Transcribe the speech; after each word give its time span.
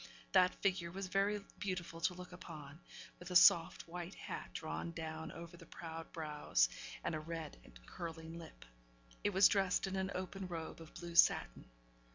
That 0.31 0.55
figure 0.63 0.89
was 0.89 1.05
very 1.09 1.43
beautiful 1.59 2.01
to 2.01 2.15
look 2.15 2.31
upon, 2.31 2.79
with 3.19 3.29
a 3.29 3.35
soft, 3.35 3.87
white 3.87 4.15
hat 4.15 4.49
drawn 4.51 4.93
down 4.93 5.31
over 5.31 5.55
the 5.57 5.67
proud 5.67 6.11
brows, 6.11 6.69
and 7.03 7.13
a 7.13 7.19
red 7.19 7.57
and 7.63 7.79
curling 7.85 8.39
lip. 8.39 8.65
It 9.23 9.29
was 9.29 9.47
dressed 9.47 9.85
in 9.85 9.95
an 9.95 10.09
open 10.15 10.47
robe 10.47 10.81
of 10.81 10.95
blue 10.95 11.13
satin. 11.13 11.65